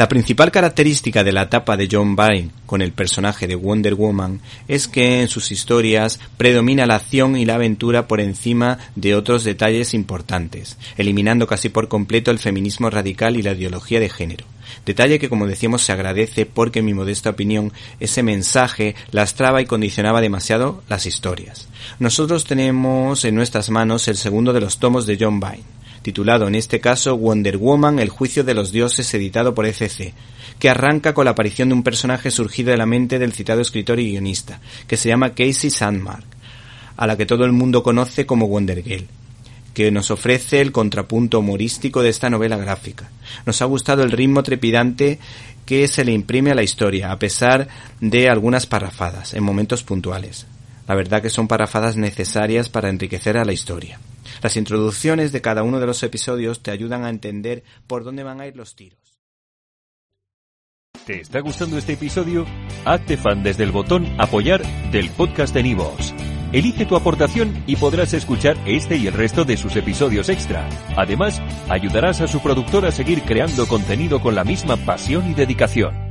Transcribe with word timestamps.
La 0.00 0.08
principal 0.08 0.50
característica 0.50 1.22
de 1.22 1.30
la 1.30 1.42
etapa 1.42 1.76
de 1.76 1.86
John 1.92 2.16
Byrne 2.16 2.48
con 2.64 2.80
el 2.80 2.90
personaje 2.90 3.46
de 3.46 3.54
Wonder 3.54 3.94
Woman 3.94 4.40
es 4.66 4.88
que 4.88 5.20
en 5.20 5.28
sus 5.28 5.52
historias 5.52 6.18
predomina 6.38 6.86
la 6.86 6.94
acción 6.94 7.36
y 7.36 7.44
la 7.44 7.56
aventura 7.56 8.08
por 8.08 8.22
encima 8.22 8.78
de 8.96 9.14
otros 9.14 9.44
detalles 9.44 9.92
importantes, 9.92 10.78
eliminando 10.96 11.46
casi 11.46 11.68
por 11.68 11.88
completo 11.88 12.30
el 12.30 12.38
feminismo 12.38 12.88
radical 12.88 13.36
y 13.36 13.42
la 13.42 13.52
ideología 13.52 14.00
de 14.00 14.08
género. 14.08 14.46
Detalle 14.86 15.18
que 15.18 15.28
como 15.28 15.46
decíamos 15.46 15.82
se 15.82 15.92
agradece 15.92 16.46
porque 16.46 16.78
en 16.78 16.86
mi 16.86 16.94
modesta 16.94 17.28
opinión 17.28 17.70
ese 17.98 18.22
mensaje 18.22 18.94
lastraba 19.10 19.60
y 19.60 19.66
condicionaba 19.66 20.22
demasiado 20.22 20.82
las 20.88 21.04
historias. 21.04 21.68
Nosotros 21.98 22.46
tenemos 22.46 23.26
en 23.26 23.34
nuestras 23.34 23.68
manos 23.68 24.08
el 24.08 24.16
segundo 24.16 24.54
de 24.54 24.62
los 24.62 24.78
tomos 24.78 25.04
de 25.04 25.18
John 25.20 25.40
Byrne 25.40 25.79
titulado 26.02 26.48
en 26.48 26.54
este 26.54 26.80
caso 26.80 27.16
Wonder 27.16 27.56
Woman, 27.56 27.98
el 27.98 28.08
juicio 28.08 28.44
de 28.44 28.54
los 28.54 28.72
dioses, 28.72 29.12
editado 29.14 29.54
por 29.54 29.66
ECC, 29.66 30.14
que 30.58 30.68
arranca 30.68 31.14
con 31.14 31.24
la 31.24 31.32
aparición 31.32 31.68
de 31.68 31.74
un 31.74 31.82
personaje 31.82 32.30
surgido 32.30 32.70
de 32.70 32.76
la 32.76 32.86
mente 32.86 33.18
del 33.18 33.32
citado 33.32 33.60
escritor 33.60 34.00
y 34.00 34.10
guionista, 34.10 34.60
que 34.86 34.96
se 34.96 35.08
llama 35.08 35.30
Casey 35.30 35.70
Sandmark, 35.70 36.26
a 36.96 37.06
la 37.06 37.16
que 37.16 37.26
todo 37.26 37.44
el 37.44 37.52
mundo 37.52 37.82
conoce 37.82 38.26
como 38.26 38.48
Wonder 38.48 38.82
Girl 38.82 39.06
que 39.74 39.90
nos 39.90 40.10
ofrece 40.10 40.60
el 40.60 40.72
contrapunto 40.72 41.38
humorístico 41.38 42.02
de 42.02 42.10
esta 42.10 42.28
novela 42.28 42.56
gráfica. 42.56 43.08
Nos 43.46 43.62
ha 43.62 43.66
gustado 43.66 44.02
el 44.02 44.10
ritmo 44.10 44.42
trepidante 44.42 45.18
que 45.64 45.86
se 45.86 46.04
le 46.04 46.12
imprime 46.12 46.50
a 46.50 46.54
la 46.54 46.62
historia, 46.62 47.12
a 47.12 47.18
pesar 47.18 47.68
de 48.00 48.28
algunas 48.28 48.66
parrafadas 48.66 49.34
en 49.34 49.44
momentos 49.44 49.84
puntuales. 49.84 50.46
La 50.88 50.96
verdad 50.96 51.22
que 51.22 51.30
son 51.30 51.46
parrafadas 51.46 51.96
necesarias 51.96 52.68
para 52.68 52.88
enriquecer 52.88 53.36
a 53.36 53.44
la 53.44 53.52
historia. 53.52 54.00
Las 54.42 54.56
introducciones 54.56 55.32
de 55.32 55.40
cada 55.40 55.62
uno 55.62 55.80
de 55.80 55.86
los 55.86 56.02
episodios 56.02 56.62
te 56.62 56.70
ayudan 56.70 57.04
a 57.04 57.10
entender 57.10 57.62
por 57.86 58.04
dónde 58.04 58.22
van 58.22 58.40
a 58.40 58.46
ir 58.46 58.56
los 58.56 58.74
tiros. 58.74 58.98
¿Te 61.06 61.20
está 61.20 61.40
gustando 61.40 61.78
este 61.78 61.94
episodio? 61.94 62.46
Hazte 62.84 63.16
fan 63.16 63.42
desde 63.42 63.64
el 63.64 63.72
botón 63.72 64.06
Apoyar 64.18 64.62
del 64.90 65.10
podcast 65.10 65.54
de 65.54 65.62
Nivos. 65.62 66.14
Elige 66.52 66.84
tu 66.84 66.96
aportación 66.96 67.62
y 67.66 67.76
podrás 67.76 68.12
escuchar 68.12 68.56
este 68.66 68.96
y 68.96 69.06
el 69.06 69.14
resto 69.14 69.44
de 69.44 69.56
sus 69.56 69.76
episodios 69.76 70.28
extra. 70.28 70.68
Además, 70.96 71.40
ayudarás 71.68 72.20
a 72.20 72.28
su 72.28 72.40
productor 72.40 72.86
a 72.86 72.92
seguir 72.92 73.22
creando 73.22 73.66
contenido 73.68 74.20
con 74.20 74.34
la 74.34 74.44
misma 74.44 74.76
pasión 74.76 75.30
y 75.30 75.34
dedicación. 75.34 76.09